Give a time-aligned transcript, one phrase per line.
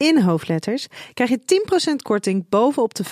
[0.00, 3.04] in hoofdletters krijg je 10% korting bovenop de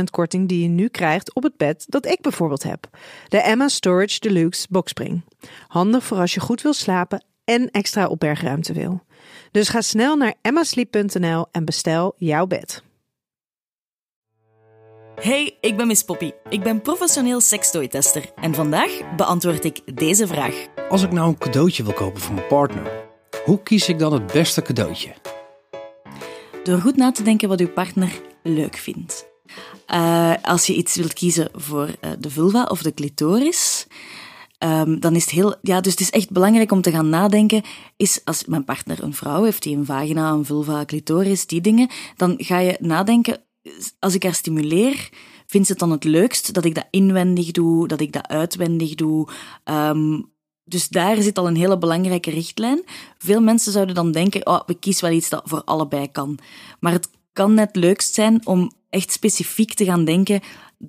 [0.00, 2.88] 50% korting die je nu krijgt op het bed dat ik bijvoorbeeld heb.
[3.28, 5.24] De Emma Storage Deluxe Boxspring.
[5.68, 9.02] Handig voor als je goed wil slapen en extra opbergruimte wil.
[9.50, 12.82] Dus ga snel naar emmasleep.nl en bestel jouw bed.
[15.14, 16.30] Hey, ik ben Miss Poppy.
[16.48, 20.66] Ik ben professioneel sekstooi-tester en vandaag beantwoord ik deze vraag.
[20.88, 22.90] Als ik nou een cadeautje wil kopen voor mijn partner,
[23.44, 25.21] hoe kies ik dan het beste cadeautje?
[26.62, 29.26] Door goed na te denken wat uw partner leuk vindt.
[29.88, 33.86] Uh, als je iets wilt kiezen voor uh, de vulva of de clitoris,
[34.58, 35.54] um, dan is het heel.
[35.62, 37.62] Ja, dus het is echt belangrijk om te gaan nadenken.
[37.96, 41.90] Is als mijn partner een vrouw heeft die een vagina, een vulva, clitoris, die dingen,
[42.16, 43.42] dan ga je nadenken.
[43.98, 45.08] Als ik haar stimuleer,
[45.46, 48.94] vindt ze het dan het leukst dat ik dat inwendig doe, dat ik dat uitwendig
[48.94, 49.28] doe?
[49.64, 50.30] Um,
[50.64, 52.84] dus daar zit al een hele belangrijke richtlijn.
[53.18, 56.38] Veel mensen zouden dan denken, oh, we kiezen wel iets dat voor allebei kan.
[56.80, 60.40] Maar het kan net leukst zijn om echt specifiek te gaan denken,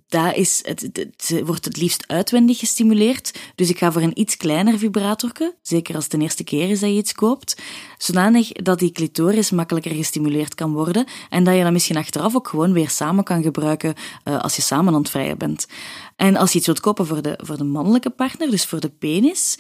[0.08, 3.40] daar is het, wordt het liefst uitwendig gestimuleerd.
[3.56, 6.80] Dus ik ga voor een iets kleiner vibratorke, zeker als het de eerste keer is
[6.80, 7.62] dat je iets koopt,
[7.98, 12.48] zodanig dat die clitoris makkelijker gestimuleerd kan worden en dat je dat misschien achteraf ook
[12.48, 15.68] gewoon weer samen kan gebruiken uh, als je samen aan het vrijen bent.
[16.16, 18.90] En als je iets wilt kopen voor de, voor de mannelijke partner, dus voor de
[18.90, 19.58] penis,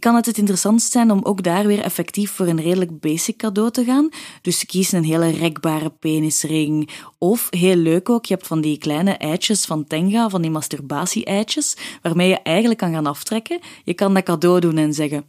[0.00, 3.70] kan het het interessantst zijn om ook daar weer effectief voor een redelijk basic cadeau
[3.70, 4.08] te gaan.
[4.42, 6.90] Dus kies een hele rekbare penisring.
[7.18, 11.76] Of, heel leuk ook, je hebt van die kleine eitjes van Tenga, van die masturbatie-eitjes,
[12.02, 13.60] waarmee je eigenlijk kan gaan aftrekken.
[13.84, 15.24] Je kan dat cadeau doen en zeggen,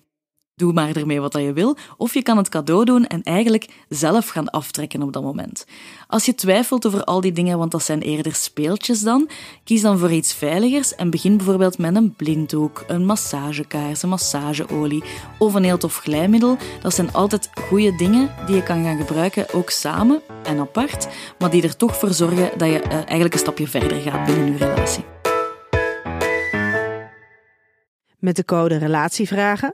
[0.56, 1.78] doe maar ermee wat je wil.
[1.98, 5.66] Of je kan het cadeau doen en eigenlijk zelf gaan aftrekken op dat moment.
[6.08, 9.30] Als je twijfelt over al die dingen, want dat zijn eerder speeltjes dan,
[9.64, 15.04] kies dan voor iets veiligers en begin bijvoorbeeld met een blinddoek, een massagekaars, een massageolie
[15.40, 16.58] of een heel tof glijmiddel.
[16.82, 21.08] Dat zijn altijd goede dingen die je kan gaan gebruiken, ook samen en apart,
[21.40, 24.46] maar die er toch voor zorgen dat je uh, eigenlijk een stapje verder gaat binnen
[24.46, 25.06] je relatie.
[28.20, 29.74] Met de code RELATIEVRAGEN